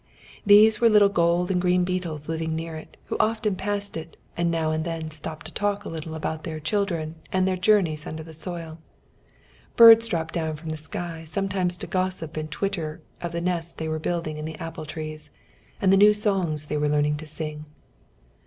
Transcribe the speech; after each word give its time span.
These 0.47 0.81
were 0.81 0.89
little 0.89 1.09
gold 1.09 1.51
and 1.51 1.61
green 1.61 1.83
beetles 1.83 2.27
living 2.27 2.55
near 2.55 2.75
it, 2.75 2.97
who 3.05 3.17
often 3.19 3.55
passed 3.55 3.95
it, 3.95 4.17
and 4.35 4.49
now 4.49 4.71
and 4.71 4.83
then 4.83 5.11
stopped 5.11 5.45
to 5.45 5.53
talk 5.53 5.85
a 5.85 5.89
little 5.89 6.15
about 6.15 6.43
their 6.43 6.59
children 6.59 7.17
and 7.31 7.47
their 7.47 7.55
journeys 7.55 8.07
under 8.07 8.23
the 8.23 8.33
soil. 8.33 8.79
Birds 9.75 10.07
dropped 10.07 10.33
down 10.33 10.55
from 10.55 10.69
the 10.69 10.75
sky 10.77 11.23
sometimes 11.23 11.77
to 11.77 11.85
gossip 11.85 12.35
and 12.35 12.49
twitter 12.49 12.99
of 13.21 13.31
the 13.31 13.41
nests 13.41 13.73
they 13.73 13.87
were 13.87 13.99
building 13.99 14.37
in 14.37 14.45
the 14.45 14.55
apple 14.57 14.85
trees, 14.85 15.29
and 15.79 15.93
the 15.93 15.97
new 15.97 16.15
songs 16.15 16.65
they 16.65 16.77
were 16.77 16.89
learning 16.89 17.17
to 17.17 17.27
sing. 17.27 17.65